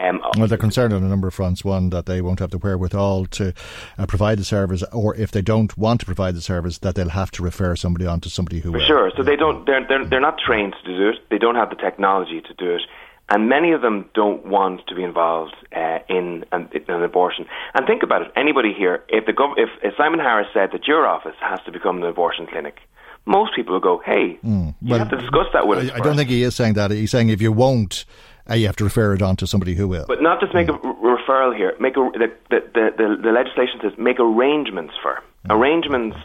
Um, 0.00 0.20
Well, 0.38 0.46
they're 0.48 0.56
concerned 0.58 0.92
on 0.92 1.02
a 1.02 1.08
number 1.08 1.28
of 1.28 1.34
fronts. 1.34 1.64
One, 1.64 1.90
that 1.90 2.06
they 2.06 2.20
won't 2.20 2.38
have 2.40 2.50
the 2.50 2.58
wherewithal 2.58 3.26
to 3.26 3.52
uh, 3.98 4.06
provide 4.06 4.38
the 4.38 4.44
service, 4.44 4.82
or 4.92 5.14
if 5.16 5.30
they 5.30 5.42
don't 5.42 5.76
want 5.76 6.00
to 6.00 6.06
provide 6.06 6.34
the 6.34 6.40
service, 6.40 6.78
that 6.78 6.94
they'll 6.94 7.10
have 7.10 7.30
to 7.32 7.42
refer 7.42 7.76
somebody 7.76 8.06
on 8.06 8.20
to 8.20 8.30
somebody 8.30 8.60
who 8.60 8.70
For 8.72 8.78
will. 8.78 8.86
sure. 8.86 9.12
So 9.16 9.22
they 9.22 9.36
don't. 9.36 9.66
They're, 9.66 9.86
they're 9.86 10.04
they're 10.04 10.20
not 10.20 10.38
trained 10.38 10.74
to 10.84 10.96
do 10.96 11.08
it. 11.10 11.16
They 11.30 11.38
don't 11.38 11.56
have 11.56 11.70
the 11.70 11.76
technology 11.76 12.40
to 12.40 12.54
do 12.54 12.74
it, 12.76 12.82
and 13.28 13.48
many 13.48 13.72
of 13.72 13.82
them 13.82 14.08
don't 14.14 14.46
want 14.46 14.86
to 14.88 14.94
be 14.94 15.02
involved 15.04 15.54
uh, 15.76 15.98
in, 16.08 16.44
an, 16.52 16.68
in 16.72 16.84
an 16.88 17.02
abortion. 17.02 17.46
And 17.74 17.86
think 17.86 18.02
about 18.02 18.22
it. 18.22 18.32
Anybody 18.36 18.72
here, 18.72 19.04
if 19.08 19.26
the 19.26 19.32
gov- 19.32 19.54
if, 19.58 19.68
if 19.82 19.94
Simon 19.96 20.20
Harris 20.20 20.48
said 20.54 20.70
that 20.72 20.86
your 20.88 21.06
office 21.06 21.36
has 21.40 21.60
to 21.66 21.72
become 21.72 21.98
an 21.98 22.04
abortion 22.04 22.46
clinic, 22.46 22.78
most 23.26 23.54
people 23.54 23.74
will 23.74 23.80
go, 23.80 23.98
"Hey, 24.04 24.38
you 24.42 24.74
Well, 24.82 24.98
have 24.98 25.10
to 25.10 25.16
discuss 25.16 25.46
that 25.52 25.66
with 25.66 25.78
us." 25.80 25.90
I, 25.90 25.96
I 25.96 26.00
don't 26.00 26.16
think 26.16 26.30
he 26.30 26.42
is 26.42 26.54
saying 26.56 26.74
that. 26.74 26.90
He's 26.90 27.10
saying 27.10 27.28
if 27.28 27.42
you 27.42 27.52
won't, 27.52 28.04
uh, 28.04 28.29
you 28.54 28.66
have 28.66 28.76
to 28.76 28.84
refer 28.84 29.14
it 29.14 29.22
on 29.22 29.36
to 29.36 29.46
somebody 29.46 29.74
who 29.74 29.88
will. 29.88 30.04
But 30.06 30.22
not 30.22 30.40
just 30.40 30.54
make 30.54 30.68
a 30.68 30.72
referral 30.72 31.56
here. 31.56 31.74
Make 31.80 31.96
a, 31.96 32.10
the, 32.12 32.32
the, 32.50 32.60
the, 32.74 32.90
the, 32.96 33.22
the 33.22 33.32
legislation 33.32 33.80
says 33.82 33.92
make 33.98 34.18
arrangements 34.18 34.94
for 35.02 35.22
arrangements 35.48 36.16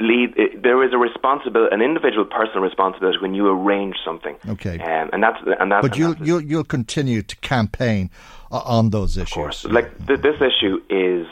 lead. 0.00 0.34
It, 0.36 0.62
there 0.62 0.82
is 0.84 0.92
a 0.92 0.98
responsibility, 0.98 1.74
an 1.74 1.82
individual 1.82 2.24
personal 2.24 2.62
responsibility 2.62 3.18
when 3.20 3.34
you 3.34 3.48
arrange 3.48 3.96
something. 4.04 4.36
Okay, 4.48 4.78
um, 4.78 5.10
and 5.12 5.22
that's 5.22 5.38
and 5.60 5.70
that's. 5.72 5.86
But 5.86 5.96
you'll 5.96 6.16
you'll 6.16 6.42
you'll 6.42 6.64
continue 6.64 7.22
to 7.22 7.36
campaign 7.36 8.10
on 8.50 8.90
those 8.90 9.16
issues. 9.16 9.32
Of 9.32 9.34
course, 9.34 9.64
like 9.64 10.06
th- 10.06 10.20
this 10.20 10.36
issue 10.36 10.80
is. 10.90 11.26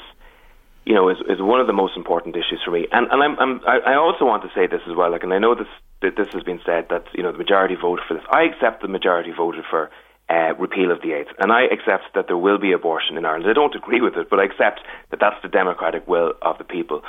You 0.84 0.94
know, 0.94 1.10
is, 1.10 1.18
is 1.28 1.40
one 1.40 1.60
of 1.60 1.68
the 1.68 1.72
most 1.72 1.96
important 1.96 2.34
issues 2.34 2.60
for 2.64 2.72
me, 2.72 2.88
and 2.90 3.06
and 3.12 3.22
I'm, 3.22 3.38
I'm 3.38 3.60
I 3.64 3.94
also 3.94 4.24
want 4.24 4.42
to 4.42 4.48
say 4.52 4.66
this 4.66 4.80
as 4.90 4.96
well. 4.96 5.12
Like, 5.12 5.22
and 5.22 5.32
I 5.32 5.38
know 5.38 5.54
this 5.54 5.68
that 6.00 6.16
this 6.16 6.26
has 6.32 6.42
been 6.42 6.60
said 6.66 6.88
that 6.90 7.04
you 7.14 7.22
know 7.22 7.30
the 7.30 7.38
majority 7.38 7.76
voted 7.80 8.04
for 8.08 8.14
this. 8.14 8.24
I 8.28 8.42
accept 8.42 8.82
the 8.82 8.88
majority 8.88 9.30
voted 9.30 9.64
for 9.70 9.92
uh, 10.32 10.54
repeal 10.58 10.90
of 10.90 11.02
the 11.02 11.12
eighth. 11.12 11.28
And 11.38 11.52
I 11.52 11.64
accept 11.64 12.14
that 12.14 12.26
there 12.26 12.38
will 12.38 12.58
be 12.58 12.72
abortion 12.72 13.18
in 13.18 13.26
Ireland. 13.26 13.50
I 13.50 13.52
don't 13.52 13.74
agree 13.74 14.00
with 14.00 14.16
it, 14.16 14.30
but 14.30 14.40
I 14.40 14.44
accept 14.44 14.80
that 15.10 15.20
that's 15.20 15.36
the 15.42 15.48
democratic 15.48 16.08
will 16.08 16.32
of 16.40 16.56
the 16.56 16.64
people. 16.64 17.02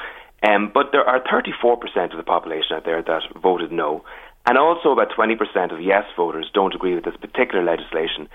Um, 0.44 0.72
but 0.74 0.92
there 0.92 1.08
are 1.08 1.22
34% 1.22 2.12
of 2.12 2.18
the 2.18 2.24
population 2.24 2.75
out 2.75 2.84
there 2.84 3.01
that 3.01 3.22
voted 3.42 3.72
no. 3.72 4.03
And 4.46 4.58
also 4.58 4.92
about 4.92 5.10
20% 5.18 5.39
of 5.72 5.80
yes 5.82 6.03
voters 6.18 6.51
don't 6.53 6.75
agree 6.75 6.96
with 6.96 7.06
this 7.06 7.15
particular 7.15 7.63
legislation. 7.63 8.27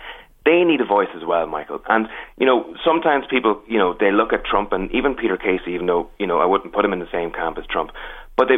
They 0.47 0.65
need 0.65 0.81
a 0.81 0.87
voice 0.87 1.13
as 1.15 1.23
well, 1.27 1.47
Michael. 1.47 1.81
And, 1.91 2.09
you 2.39 2.47
know, 2.47 2.75
sometimes 2.83 3.27
people, 3.29 3.61
you 3.69 3.77
know, 3.77 3.95
they 4.01 4.11
look 4.11 4.33
at 4.33 4.47
Trump 4.47 4.73
and 4.73 4.91
even 4.93 5.15
Peter 5.15 5.37
Casey, 5.37 5.73
even 5.75 5.85
though, 5.85 6.09
you 6.19 6.27
know, 6.27 6.39
I 6.39 6.47
wouldn't 6.47 6.73
put 6.73 6.87
him 6.87 6.95
in 6.95 7.01
the 7.01 7.13
same 7.13 7.31
camp 7.31 7.59
as 7.59 7.67
Trump. 7.67 7.91
But 8.39 8.49
they, 8.49 8.57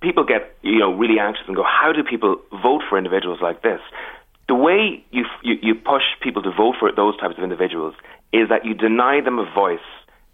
people 0.00 0.22
get, 0.22 0.54
you 0.62 0.78
know, 0.78 0.92
really 0.94 1.18
anxious 1.18 1.42
and 1.48 1.56
go, 1.56 1.64
how 1.64 1.90
do 1.92 2.04
people 2.04 2.36
vote 2.62 2.82
for 2.88 2.96
individuals 2.96 3.40
like 3.42 3.62
this? 3.62 3.80
The 4.48 4.54
way 4.54 5.04
you, 5.10 5.24
you, 5.42 5.54
you 5.62 5.74
push 5.74 6.02
people 6.22 6.42
to 6.42 6.50
vote 6.50 6.76
for 6.78 6.90
those 6.94 7.16
types 7.18 7.34
of 7.38 7.44
individuals 7.44 7.94
is 8.32 8.48
that 8.48 8.64
you 8.64 8.74
deny 8.74 9.20
them 9.24 9.38
a 9.38 9.50
voice, 9.54 9.78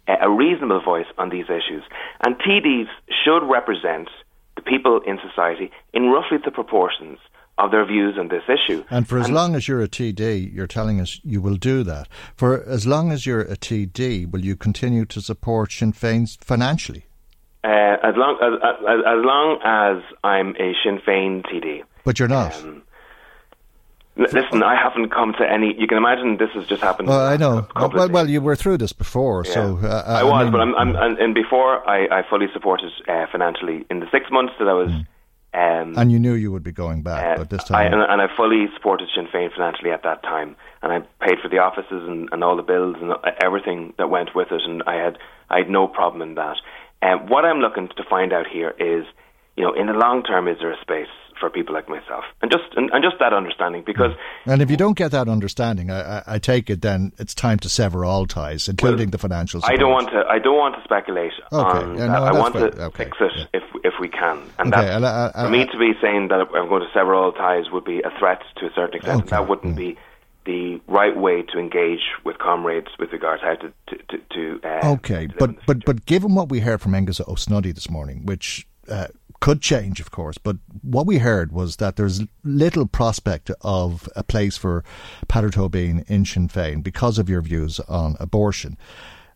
a 0.07 0.29
reasonable 0.29 0.81
voice 0.81 1.05
on 1.17 1.29
these 1.29 1.45
issues. 1.45 1.83
And 2.25 2.35
TDs 2.39 2.87
should 3.23 3.47
represent 3.47 4.09
the 4.55 4.61
people 4.61 5.01
in 5.05 5.19
society 5.27 5.71
in 5.93 6.09
roughly 6.09 6.37
the 6.43 6.51
proportions 6.51 7.19
of 7.57 7.71
their 7.71 7.85
views 7.85 8.17
on 8.17 8.29
this 8.29 8.43
issue. 8.47 8.83
And 8.89 9.07
for 9.07 9.19
as 9.19 9.27
and 9.27 9.35
long 9.35 9.55
as 9.55 9.67
you're 9.67 9.81
a 9.81 9.87
TD, 9.87 10.53
you're 10.53 10.67
telling 10.67 10.99
us 10.99 11.19
you 11.23 11.41
will 11.41 11.57
do 11.57 11.83
that. 11.83 12.07
For 12.35 12.63
as 12.63 12.87
long 12.87 13.11
as 13.11 13.25
you're 13.25 13.41
a 13.41 13.55
TD, 13.55 14.29
will 14.31 14.43
you 14.43 14.55
continue 14.55 15.05
to 15.05 15.21
support 15.21 15.71
Sinn 15.71 15.93
Féin 15.93 16.37
financially? 16.43 17.05
Uh, 17.63 17.97
as 18.03 18.15
long 18.17 18.37
as, 18.41 18.53
as, 18.63 18.99
as 19.05 19.23
long 19.23 19.59
as 19.63 20.03
I'm 20.23 20.55
a 20.55 20.73
Sinn 20.83 20.99
Féin 21.07 21.43
TD. 21.45 21.83
But 22.03 22.17
you're 22.17 22.27
not. 22.27 22.55
Um, 22.63 22.81
Listen, 24.17 24.61
I 24.61 24.75
haven't 24.75 25.09
come 25.09 25.33
to 25.39 25.49
any. 25.49 25.73
You 25.77 25.87
can 25.87 25.97
imagine 25.97 26.37
this 26.37 26.49
has 26.53 26.67
just 26.67 26.81
happened. 26.81 27.07
Well, 27.07 27.25
I 27.25 27.37
know. 27.37 27.67
Well, 27.75 28.09
well, 28.09 28.29
you 28.29 28.41
were 28.41 28.57
through 28.57 28.77
this 28.77 28.91
before, 28.91 29.43
yeah. 29.45 29.53
so 29.53 29.79
uh, 29.81 30.03
I, 30.05 30.23
was. 30.23 30.43
mean, 30.43 30.51
but 30.51 30.61
I'm, 30.61 30.75
I'm, 30.75 30.95
and, 30.95 31.17
and 31.17 31.33
before 31.33 31.87
I, 31.89 32.19
I 32.19 32.29
fully 32.29 32.47
supported 32.51 32.91
uh, 33.07 33.25
financially 33.31 33.85
in 33.89 34.01
the 34.01 34.07
six 34.11 34.25
months 34.29 34.53
that 34.59 34.67
I 34.67 34.73
was. 34.73 34.89
Mm. 34.89 35.07
Um, 35.53 35.97
and 35.97 36.11
you 36.11 36.19
knew 36.19 36.33
you 36.33 36.51
would 36.51 36.63
be 36.63 36.71
going 36.71 37.03
back, 37.03 37.23
uh, 37.25 37.39
but 37.39 37.49
this 37.49 37.63
time. 37.65 37.77
I, 37.77 37.83
and, 37.85 37.95
and, 37.95 38.21
I 38.21 38.27
fully 38.37 38.67
supported 38.73 39.09
Sinn 39.13 39.27
Féin 39.27 39.51
financially 39.51 39.91
at 39.91 40.03
that 40.03 40.23
time, 40.23 40.55
and 40.81 40.93
I 40.93 40.99
paid 41.25 41.39
for 41.41 41.49
the 41.49 41.57
offices 41.57 42.07
and, 42.07 42.29
and 42.31 42.41
all 42.41 42.55
the 42.55 42.63
bills 42.63 42.95
and 43.01 43.11
everything 43.43 43.93
that 43.97 44.09
went 44.09 44.33
with 44.33 44.47
it, 44.51 44.61
and 44.63 44.81
I 44.87 44.95
had 44.95 45.17
I 45.49 45.59
had 45.59 45.69
no 45.69 45.87
problem 45.87 46.21
in 46.21 46.35
that. 46.35 46.55
Um, 47.01 47.27
what 47.27 47.43
I'm 47.43 47.59
looking 47.59 47.89
to 47.89 48.03
find 48.09 48.31
out 48.31 48.47
here 48.47 48.69
is, 48.79 49.05
you 49.57 49.63
know, 49.63 49.73
in 49.73 49.87
the 49.87 49.93
long 49.93 50.23
term, 50.23 50.47
is 50.47 50.57
there 50.59 50.71
a 50.71 50.79
space 50.79 51.11
for 51.41 51.49
people 51.49 51.75
like 51.75 51.89
myself, 51.89 52.23
and 52.41 52.49
just 52.49 52.63
and, 52.77 52.89
and 52.91 53.03
just 53.03 53.17
that 53.19 53.33
understanding. 53.33 53.83
Because 53.85 54.13
and 54.45 54.61
if 54.61 54.71
you 54.71 54.77
don't 54.77 54.95
get 54.95 55.11
that 55.11 55.27
understanding, 55.27 55.91
I, 55.91 56.19
I, 56.19 56.23
I 56.35 56.39
take 56.39 56.69
it 56.69 56.81
then 56.81 57.11
it's 57.17 57.35
time 57.35 57.59
to 57.59 57.69
sever 57.69 58.05
all 58.05 58.25
ties, 58.25 58.69
including 58.69 59.07
well, 59.07 59.11
the 59.11 59.17
financial. 59.17 59.59
Support. 59.59 59.77
I 59.77 59.81
don't 59.81 59.91
want 59.91 60.09
to. 60.11 60.23
I 60.29 60.39
don't 60.39 60.57
want 60.57 60.75
to 60.75 60.83
speculate 60.83 61.33
okay. 61.51 61.85
on. 61.85 61.97
Yeah, 61.97 62.07
no, 62.07 62.23
I 62.23 62.31
want 62.31 62.53
fair. 62.53 62.69
to 62.69 62.83
okay. 62.85 63.05
fix 63.05 63.17
it 63.19 63.31
yeah. 63.35 63.45
if 63.53 63.63
if 63.83 63.93
we 63.99 64.07
can, 64.07 64.39
and 64.59 64.73
okay. 64.73 64.87
that 64.87 65.33
for 65.33 65.49
me 65.49 65.65
to 65.65 65.77
be 65.77 65.91
saying 66.01 66.29
that 66.29 66.39
I'm 66.39 66.69
going 66.69 66.83
to 66.83 66.91
sever 66.93 67.13
all 67.13 67.33
ties 67.33 67.69
would 67.71 67.83
be 67.83 67.99
a 67.99 68.11
threat 68.17 68.41
to 68.57 68.67
a 68.67 68.73
certain 68.73 68.97
extent. 68.97 69.27
That 69.27 69.49
wouldn't 69.49 69.73
mm. 69.73 69.77
be 69.77 69.97
the 70.45 70.81
right 70.87 71.15
way 71.15 71.43
to 71.43 71.59
engage 71.59 72.01
with 72.23 72.37
comrades 72.37 72.87
with 72.99 73.11
regards 73.11 73.43
how 73.43 73.55
to 73.55 73.73
to, 73.87 73.97
to, 74.09 74.17
to 74.33 74.67
uh, 74.67 74.93
okay, 74.93 75.27
to 75.27 75.35
but 75.37 75.65
but 75.65 75.85
but 75.85 76.05
given 76.05 76.35
what 76.35 76.49
we 76.49 76.59
heard 76.59 76.81
from 76.81 76.93
Aengus 76.93 77.21
Ó 77.21 77.35
Snodaigh 77.35 77.75
this 77.75 77.89
morning, 77.89 78.25
which 78.25 78.67
uh, 78.89 79.07
could 79.41 79.59
change, 79.59 79.99
of 79.99 80.11
course, 80.11 80.37
but 80.37 80.55
what 80.81 81.07
we 81.07 81.17
heard 81.17 81.51
was 81.51 81.77
that 81.77 81.95
there's 81.95 82.21
little 82.43 82.85
prospect 82.85 83.51
of 83.61 84.07
a 84.15 84.23
place 84.23 84.55
for 84.55 84.85
Peadar 85.27 85.69
being 85.69 86.05
in 86.07 86.23
Sinn 86.23 86.47
Féin 86.47 86.81
because 86.81 87.17
of 87.17 87.27
your 87.27 87.41
views 87.41 87.79
on 87.81 88.15
abortion. 88.19 88.77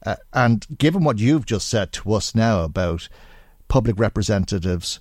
Uh, 0.06 0.16
and 0.32 0.66
given 0.78 1.04
what 1.04 1.18
you've 1.18 1.48
just 1.48 1.68
said 1.68 1.92
to 1.92 2.14
us 2.14 2.36
now 2.36 2.62
about 2.64 3.10
public 3.68 4.00
representatives 4.00 5.00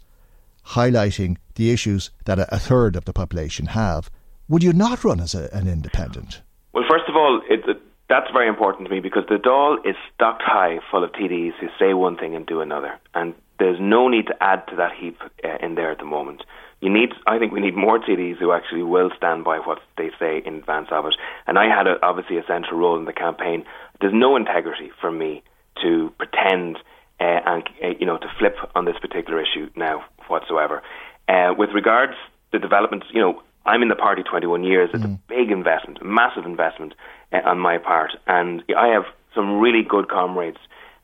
highlighting 0.69 1.37
the 1.57 1.71
issues 1.71 2.11
that 2.25 2.39
a, 2.39 2.59
third 2.59 2.97
of 2.97 3.05
the 3.05 3.13
population 3.13 3.67
have, 3.67 4.11
would 4.49 4.63
you 4.63 4.73
not 4.73 5.05
run 5.05 5.21
as 5.21 5.35
a, 5.35 5.53
an 5.53 5.69
independent? 5.69 6.41
Well, 6.73 6.85
first 6.89 7.05
of 7.09 7.15
all, 7.15 7.43
it, 7.51 7.61
that's 8.09 8.31
very 8.33 8.49
important 8.49 8.89
to 8.89 8.95
me 8.95 9.01
because 9.01 9.25
the 9.29 9.37
Dáil 9.37 9.79
is 9.89 9.97
stocked 10.15 10.43
high 10.45 10.79
full 10.91 11.05
of 11.05 11.13
TDs 11.13 11.53
who 11.61 11.69
say 11.79 11.95
one 11.95 12.17
thing 12.17 12.35
and 12.35 12.47
do 12.47 12.61
another. 12.61 12.99
And 13.15 13.35
there's 13.59 13.79
no 13.81 14.09
need 14.09 14.27
to 14.27 14.43
add 14.43 14.67
to 14.69 14.77
that 14.77 14.93
heap 14.99 15.19
uh, 15.45 15.57
in 15.65 15.75
there 15.75 15.91
at 15.91 15.99
the 15.99 16.05
moment. 16.05 16.43
You 16.81 16.93
need, 16.93 17.11
I 17.27 17.39
think, 17.39 17.53
we 17.53 17.61
need 17.61 17.77
more 17.77 17.99
TDs 17.99 18.37
who 18.37 18.53
actually 18.53 18.83
will 18.83 19.11
stand 19.17 19.45
by 19.45 19.59
what 19.59 19.79
they 19.97 20.11
say 20.19 20.43
in 20.45 20.57
advance 20.57 20.89
of 20.91 21.07
it. 21.07 21.15
And 21.47 21.59
I 21.59 21.65
had 21.75 21.87
a, 21.87 21.97
obviously 22.03 22.37
a 22.37 22.45
central 22.47 22.79
role 22.79 22.99
in 22.99 23.07
the 23.07 23.13
campaign. 23.13 23.65
There's 24.01 24.13
no 24.15 24.37
integrity 24.37 24.91
for 25.01 25.11
me 25.11 25.43
to 25.83 26.13
pretend 26.19 26.79
uh, 27.21 27.41
and 27.47 27.63
uh, 27.83 27.89
you 27.99 28.07
know 28.07 28.19
to 28.19 28.27
flip 28.39 28.57
on 28.75 28.85
this 28.85 28.97
particular 29.01 29.41
issue 29.41 29.71
now 29.77 30.05
whatsoever. 30.29 30.83
Uh, 31.29 31.55
with 31.57 31.71
regards 31.71 32.13
to 32.53 32.59
the 32.59 32.59
developments, 32.59 33.07
you 33.13 33.21
know, 33.21 33.43
I'm 33.67 33.83
in 33.83 33.89
the 33.89 33.97
party 33.97 34.23
21 34.23 34.65
years. 34.65 34.91
It's 34.93 35.05
mm. 35.05 35.15
a 35.15 35.19
big 35.29 35.51
investment, 35.51 35.99
a 36.01 36.05
massive 36.05 36.45
investment 36.45 36.95
uh, 37.33 37.39
on 37.45 37.59
my 37.59 37.79
part, 37.79 38.13
and 38.27 38.63
I 38.77 38.89
have 38.89 39.05
some 39.35 39.59
really 39.59 39.83
good 39.83 40.09
comrades 40.09 40.59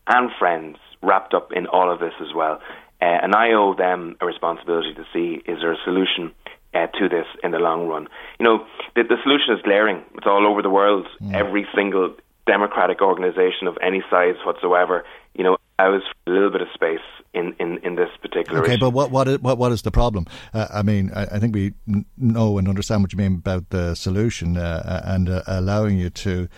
and 0.06 0.30
friends 0.38 0.76
wrapped 1.02 1.34
up 1.34 1.52
in 1.52 1.66
all 1.66 1.90
of 1.90 2.00
this 2.00 2.12
as 2.20 2.34
well. 2.34 2.60
Uh, 3.02 3.18
and 3.22 3.34
I 3.34 3.52
owe 3.52 3.74
them 3.74 4.16
a 4.20 4.26
responsibility 4.26 4.92
to 4.94 5.04
see 5.12 5.42
is 5.50 5.60
there 5.60 5.72
a 5.72 5.78
solution 5.84 6.32
uh, 6.74 6.86
to 6.98 7.08
this 7.08 7.26
in 7.42 7.52
the 7.52 7.58
long 7.58 7.88
run. 7.88 8.08
You 8.38 8.44
know, 8.44 8.66
the, 8.94 9.02
the 9.04 9.16
solution 9.22 9.54
is 9.54 9.62
glaring. 9.62 10.02
It's 10.16 10.26
all 10.26 10.46
over 10.46 10.62
the 10.62 10.70
world. 10.70 11.06
Mm. 11.20 11.34
Every 11.34 11.66
single 11.74 12.14
democratic 12.46 13.00
organisation 13.00 13.66
of 13.66 13.78
any 13.82 14.02
size 14.10 14.34
whatsoever, 14.44 15.04
you 15.34 15.44
know, 15.44 15.56
allows 15.78 16.02
a 16.26 16.30
little 16.30 16.50
bit 16.50 16.60
of 16.60 16.68
space 16.74 17.06
in, 17.32 17.54
in, 17.58 17.78
in 17.78 17.96
this 17.96 18.10
particular 18.44 18.62
okay, 18.62 18.72
issue. 18.74 18.80
but 18.80 18.90
what 18.90 19.10
what 19.10 19.28
is, 19.28 19.38
what 19.40 19.58
what 19.58 19.72
is 19.72 19.82
the 19.82 19.90
problem? 19.90 20.26
Uh, 20.52 20.66
I 20.72 20.82
mean, 20.82 21.10
I, 21.14 21.22
I, 21.24 21.38
think 21.38 21.54
we 21.54 21.74
know 22.16 22.58
and 22.58 22.68
understand 22.68 23.02
what 23.02 23.12
you 23.12 23.18
mean 23.18 23.36
about 23.36 23.70
the 23.70 23.94
solution 23.94 24.56
uh, 24.56 24.82
uh 24.84 25.12
and 25.12 25.28
uh, 25.28 25.42
allowing 25.46 25.98
you 25.98 26.10
to 26.10 26.48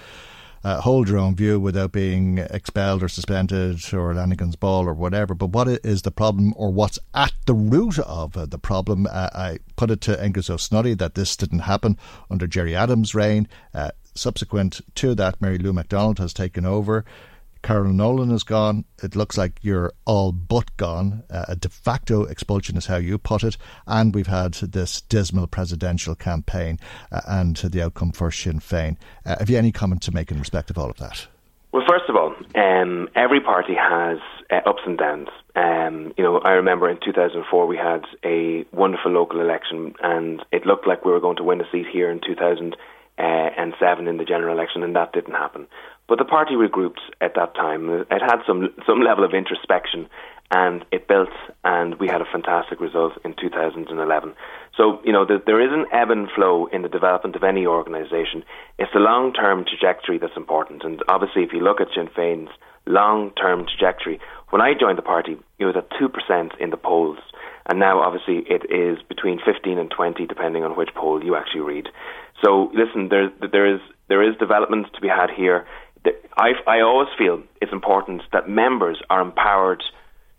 uh, 0.65 0.81
hold 0.81 1.09
your 1.09 1.19
own 1.19 1.35
view 1.35 1.59
without 1.59 1.93
being 1.93 2.39
expelled 2.39 3.03
or 3.03 3.09
suspended 3.09 3.93
or 3.93 4.15
Lanigan's 4.15 4.57
ball 4.57 4.87
or 4.87 4.95
whatever. 4.95 5.35
But 5.35 5.51
what 5.51 5.69
is 5.69 6.03
the 6.03 6.11
problem 6.11 6.55
or 6.57 6.71
what's 6.71 6.99
at 7.15 7.33
the 7.47 7.55
root 7.55 7.99
of 7.99 8.37
uh, 8.37 8.47
the 8.47 8.59
problem? 8.59 9.07
Uh, 9.11 9.29
I 9.35 9.59
put 9.77 9.91
it 9.91 10.01
to 10.03 10.17
Aengus 10.17 10.51
Ó 10.51 10.57
Snodaigh 10.57 10.99
that 10.99 11.15
this 11.15 11.37
didn't 11.37 11.61
happen 11.61 11.99
under 12.31 12.47
Gerry 12.47 12.77
Adams' 12.77 13.15
reign. 13.15 13.49
Uh, 13.75 13.91
subsequent 14.15 14.81
to 14.97 15.15
that, 15.15 15.41
Mary 15.41 15.59
Lou 15.59 15.73
McDonald 15.73 16.19
has 16.19 16.33
taken 16.33 16.65
over. 16.65 17.05
Carol 17.63 17.93
Nolan 17.93 18.31
is 18.33 18.43
gone. 18.43 18.85
It 19.03 19.15
looks 19.15 19.39
like 19.39 19.59
you're 19.63 19.93
all 20.05 20.33
but 20.33 20.77
gone. 20.77 21.23
Uh, 21.31 21.45
a 21.49 21.57
de 21.57 21.69
facto 21.69 22.25
expulsion 22.25 22.77
is 22.77 22.87
how 22.87 22.97
you 22.97 23.19
put 23.19 23.45
it. 23.45 23.57
And 23.87 24.15
we've 24.15 24.27
had 24.27 24.55
this 24.55 25.01
dismal 25.03 25.47
presidential 25.47 26.15
campaign 26.15 26.79
uh, 27.13 27.21
and 27.27 27.57
the 27.57 27.83
outcome 27.83 28.13
for 28.13 28.31
Sinn 28.31 28.59
Féin. 28.59 28.97
Uh, 29.25 29.37
have 29.39 29.49
you 29.49 29.59
any 29.59 29.73
comment 29.73 30.03
to 30.03 30.13
make 30.13 30.31
in 30.31 30.39
respect 30.39 30.71
of 30.71 30.79
all 30.79 30.91
of 30.91 30.97
that? 30.99 31.27
Well, 31.73 31.85
first 31.89 32.05
of 32.09 32.17
all, 32.17 32.35
um, 32.55 33.09
every 33.17 33.41
party 33.41 33.75
has 33.75 34.19
uh, 34.51 34.69
ups 34.69 34.83
and 34.85 34.99
downs. 34.99 35.29
Um, 35.57 36.13
you 36.19 36.25
know, 36.25 36.39
I 36.41 36.51
remember 36.53 36.91
in 36.91 36.99
2004 37.03 37.67
we 37.67 37.77
had 37.77 38.05
a 38.25 38.67
wonderful 38.73 39.13
local 39.13 39.41
election, 39.41 39.95
and 40.03 40.45
it 40.53 40.67
looked 40.67 40.87
like 40.87 41.05
we 41.05 41.13
were 41.13 41.21
going 41.21 41.37
to 41.37 41.45
win 41.45 41.61
a 41.61 41.71
seat 41.71 41.87
here 41.91 42.11
in 42.11 42.21
2007 42.21 44.09
in 44.09 44.17
the 44.19 44.25
general 44.25 44.55
election, 44.55 44.83
and 44.83 44.95
that 44.97 45.13
didn't 45.13 45.35
happen. 45.35 45.67
But 46.09 46.19
the 46.19 46.25
party 46.25 46.55
regrouped 46.55 47.01
at 47.21 47.35
that 47.37 47.55
time. 47.55 47.89
It 47.89 48.23
had 48.23 48.41
some 48.47 48.71
some 48.87 49.01
level 49.03 49.25
of 49.25 49.33
introspection, 49.33 50.09
and 50.51 50.85
it 50.93 51.09
built, 51.09 51.31
and 51.65 51.95
we 51.99 52.09
had 52.09 52.21
a 52.21 52.27
fantastic 52.31 52.81
result 52.81 53.13
in 53.25 53.35
2011. 53.41 54.35
So 54.77 55.01
you 55.05 55.13
know, 55.13 55.25
there, 55.25 55.41
there 55.45 55.61
is 55.61 55.73
an 55.73 55.87
ebb 55.93 56.11
and 56.11 56.29
flow 56.31 56.67
in 56.67 56.83
the 56.83 56.89
development 56.89 57.37
of 57.37 57.45
any 57.45 57.67
organisation. 57.67 58.45
It's 58.79 58.93
the 58.93 59.01
long 59.01 59.33
term 59.33 59.65
trajectory 59.65 60.19
that's 60.19 60.37
important, 60.37 60.85
and 60.85 61.03
obviously, 61.09 61.45
if 61.45 61.53
you 61.53 61.61
look 61.61 61.81
at 61.81 61.89
Sinn 61.95 62.09
Féin's 62.09 62.51
long 62.87 63.31
term 63.31 63.67
trajectory, 63.67 64.21
when 64.51 64.61
I 64.61 64.75
joined 64.79 64.99
the 64.99 65.03
party, 65.03 65.39
it 65.59 65.65
was 65.65 65.77
at 65.77 65.89
two 65.99 66.09
percent 66.09 66.53
in 66.61 66.71
the 66.71 66.77
polls 66.77 67.19
and 67.67 67.79
now 67.79 68.01
obviously 68.01 68.45
it 68.49 68.65
is 68.71 68.99
between 69.09 69.39
15 69.45 69.79
and 69.79 69.91
20 69.91 70.27
depending 70.27 70.65
on 70.65 70.77
which 70.77 70.91
poll 70.95 71.23
you 71.23 71.37
actually 71.37 71.61
read 71.61 71.89
so 72.43 72.71
listen 72.75 73.09
there 73.09 73.31
there 73.53 73.73
is 73.73 73.81
there 74.09 74.23
is 74.23 74.37
development 74.39 74.87
to 74.95 75.01
be 75.01 75.09
had 75.09 75.31
here 75.31 75.67
I, 76.37 76.53
I 76.67 76.81
always 76.81 77.09
feel 77.17 77.43
it's 77.61 77.73
important 77.73 78.23
that 78.33 78.49
members 78.49 78.99
are 79.11 79.21
empowered 79.21 79.83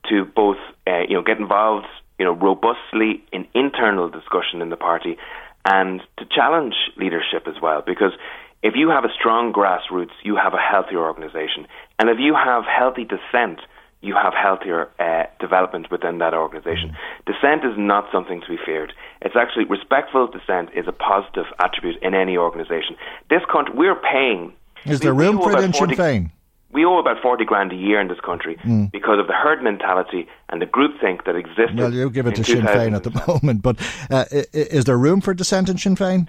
to 0.09 0.25
both 0.25 0.57
uh, 0.87 1.01
you 1.07 1.15
know 1.15 1.23
get 1.23 1.37
involved 1.37 1.87
you 2.19 2.25
know 2.25 2.33
robustly 2.33 3.23
in 3.31 3.47
internal 3.53 4.09
discussion 4.09 4.61
in 4.61 4.69
the 4.69 4.77
party 4.77 5.17
and 5.65 6.01
to 6.17 6.25
challenge 6.25 6.75
leadership 6.97 7.47
as 7.47 7.61
well 7.61 7.81
because 7.85 8.11
if 8.61 8.73
you 8.75 8.89
have 8.89 9.05
a 9.05 9.13
strong 9.17 9.53
grassroots 9.53 10.11
you 10.23 10.35
have 10.35 10.53
a 10.53 10.57
healthier 10.57 10.99
organization 10.99 11.67
and 11.99 12.09
if 12.09 12.17
you 12.19 12.35
have 12.35 12.63
healthy 12.65 13.05
dissent 13.05 13.59
you 14.03 14.13
have 14.15 14.33
healthier 14.35 14.91
uh, 14.99 15.23
development 15.39 15.89
within 15.89 16.17
that 16.19 16.33
organization. 16.33 16.91
Mm. 16.91 17.25
Dissent 17.25 17.63
is 17.63 17.77
not 17.77 18.11
something 18.11 18.41
to 18.41 18.47
be 18.47 18.57
feared. 18.63 18.91
It's 19.21 19.35
actually 19.39 19.63
respectful 19.65 20.27
dissent 20.27 20.69
is 20.75 20.85
a 20.87 20.91
positive 20.91 21.45
attribute 21.57 22.03
in 22.03 22.13
any 22.13 22.35
organization. 22.35 22.97
This 23.29 23.41
country, 23.49 23.73
we're 23.75 23.95
paying. 23.95 24.51
Is 24.85 24.99
there 24.99 25.13
room 25.13 25.39
for 25.39 25.57
it 25.57 25.63
in 25.63 25.73
Sinn 25.73 25.89
Féin? 25.89 26.31
We 26.71 26.85
owe 26.85 26.97
about 26.97 27.21
40 27.21 27.45
grand 27.45 27.71
a 27.71 27.75
year 27.75 28.01
in 28.01 28.07
this 28.07 28.19
country 28.19 28.57
mm. 28.63 28.91
because 28.91 29.19
of 29.19 29.27
the 29.27 29.33
herd 29.33 29.61
mentality 29.61 30.27
and 30.49 30.59
the 30.59 30.65
groupthink 30.65 31.25
that 31.25 31.35
exists. 31.35 31.75
Well, 31.75 31.93
you 31.93 32.09
give 32.09 32.25
it 32.25 32.35
to 32.35 32.43
Sinn 32.43 32.65
Féin 32.65 32.95
at 32.95 33.03
the 33.03 33.11
moment, 33.27 33.61
but 33.61 33.77
uh, 34.09 34.25
is 34.51 34.85
there 34.85 34.97
room 34.97 35.21
for 35.21 35.33
dissent 35.33 35.69
in 35.69 35.77
Sinn 35.77 35.95
Féin? 35.95 36.27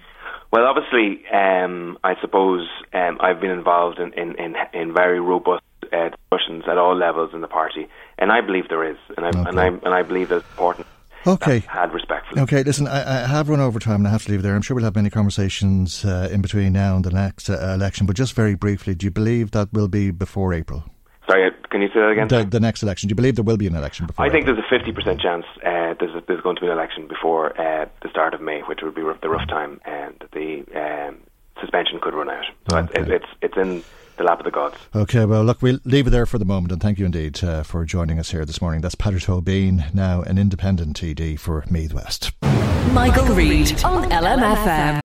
Well, 0.53 0.67
obviously, 0.67 1.25
um, 1.33 1.99
I 2.05 2.15
suppose 2.21 2.69
um, 2.93 3.17
I've 3.21 3.41
been 3.41 3.51
involved 3.51 3.99
in, 3.99 4.13
in, 4.13 4.37
in, 4.37 4.55
in 4.73 4.95
very 4.95 5.19
robust 5.19 5.65
uh, 5.93 6.11
discussions 6.11 6.65
at 6.69 6.79
all 6.79 6.95
levels 6.95 7.31
in 7.33 7.41
the 7.41 7.49
party, 7.49 7.89
and 8.19 8.31
I 8.31 8.41
believe 8.41 8.69
there 8.69 8.89
is, 8.89 8.97
and 9.17 9.27
I 9.27 9.31
okay. 9.31 9.49
and 9.49 9.61
I 9.61 9.67
and 9.67 9.89
I 9.89 10.03
believe 10.03 10.31
it's 10.31 10.49
important. 10.51 10.87
Okay. 11.27 11.61
Had 11.61 11.93
respectfully. 11.93 12.43
Okay, 12.43 12.63
listen, 12.63 12.87
I, 12.87 13.25
I, 13.25 13.27
have 13.27 13.49
run 13.49 13.61
over 13.61 13.79
time 13.79 13.97
and 13.97 14.09
I 14.09 14.11
have 14.11 14.25
to 14.25 14.31
leave 14.31 14.43
there. 14.43 14.55
I'm 14.55 14.63
sure 14.63 14.75
we'll 14.75 14.85
have 14.85 14.97
many 14.97 15.11
conversations 15.11 16.05
uh, 16.05 16.29
in 16.31 16.43
between 16.43 16.73
now 16.73 16.97
and 16.97 17.05
the 17.05 17.11
next 17.11 17.49
uh, 17.49 17.73
election, 17.75 18.07
but 18.07 18.17
just 18.17 18.35
very 18.35 18.55
briefly, 18.55 18.95
do 18.95 19.07
you 19.07 19.11
believe 19.11 19.53
that 19.53 19.73
will 19.73 19.89
be 19.89 20.11
before 20.11 20.53
April? 20.53 20.85
Sorry, 21.29 21.51
can 21.71 21.81
you 21.81 21.89
say 21.89 22.01
that 22.01 22.11
again? 22.11 22.29
The, 22.29 22.45
the, 22.45 22.61
next 22.61 22.83
election. 22.83 23.09
Do 23.09 23.13
you 23.13 23.17
believe 23.17 23.37
there 23.37 23.45
will 23.45 23.57
be 23.57 23.67
an 23.67 23.75
election 23.75 24.07
before? 24.07 24.27
I 24.27 24.29
think 24.29 24.47
April? 24.47 24.63
there's 24.71 24.83
a 24.83 24.93
50% 24.93 25.23
chance 25.23 25.47
uh, 25.65 25.95
there's, 25.99 26.15
a, 26.15 26.23
there's 26.27 26.43
going 26.43 26.57
to 26.57 26.61
be 26.61 26.67
an 26.67 26.73
election 26.73 27.09
before 27.09 27.59
uh, 27.59 27.87
the 28.03 28.11
start 28.11 28.35
of 28.35 28.43
May, 28.43 28.61
which 28.61 28.81
would 28.83 28.95
be 28.95 29.03
the 29.03 29.29
rough 29.29 29.49
time, 29.49 29.81
and 29.87 30.23
the 30.33 30.65
um, 30.75 31.19
suspension 31.61 31.99
could 32.01 32.15
run 32.15 32.29
out. 32.29 32.45
So 32.71 32.77
okay. 32.79 33.01
it's, 33.01 33.11
it's, 33.11 33.27
it's 33.41 33.57
in 33.57 33.83
the 34.17 34.25
lap 34.25 34.39
of 34.39 34.45
the 34.45 34.51
gods. 34.51 34.77
Okay, 34.95 35.25
well, 35.25 35.45
look, 35.45 35.63
we'll 35.63 35.79
leave 35.85 36.07
it 36.07 36.11
there 36.11 36.27
for 36.27 36.39
the 36.39 36.45
moment, 36.45 36.73
and 36.73 36.81
thank 36.81 36.99
you 36.99 37.07
indeed 37.07 37.43
uh, 37.43 37.63
for 37.63 37.85
joining 37.85 38.19
us 38.19 38.31
here 38.31 38.45
this 38.45 38.61
morning. 38.61 38.81
That's 38.81 38.95
Peadar 38.95 39.21
Tóibín, 39.21 39.93
now 39.95 40.23
an 40.23 40.39
independent 40.39 40.97
TD 40.97 41.39
for 41.39 41.65
Meath 41.71 41.93
West. 41.93 42.33
Michael, 42.43 42.93
Michael 42.93 43.35
Reade 43.35 43.85
on 43.85 44.11
LMFM. 44.11 45.01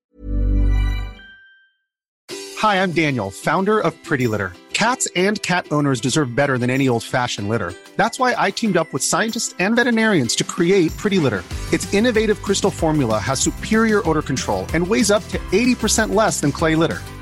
Hi, 2.59 2.83
I'm 2.83 2.91
Daniel, 2.91 3.31
founder 3.31 3.79
of 3.79 4.01
Pretty 4.03 4.27
Litter. 4.27 4.51
Cats 4.73 5.07
and 5.15 5.41
cat 5.41 5.67
owners 5.71 5.99
deserve 5.99 6.35
better 6.35 6.57
than 6.57 6.69
any 6.69 6.87
old 6.87 7.03
fashioned 7.03 7.49
litter. 7.49 7.73
That's 7.97 8.17
why 8.17 8.33
I 8.37 8.49
teamed 8.49 8.77
up 8.77 8.93
with 8.93 9.03
scientists 9.03 9.53
and 9.59 9.75
veterinarians 9.75 10.35
to 10.37 10.43
create 10.43 10.95
Pretty 10.95 11.19
Litter. 11.19 11.43
Its 11.73 11.93
innovative 11.93 12.41
crystal 12.41 12.71
formula 12.71 13.19
has 13.19 13.39
superior 13.39 14.07
odor 14.09 14.21
control 14.21 14.65
and 14.73 14.87
weighs 14.87 15.11
up 15.11 15.23
to 15.29 15.37
80% 15.51 16.13
less 16.13 16.39
than 16.39 16.51
clay 16.51 16.75
litter. 16.75 16.99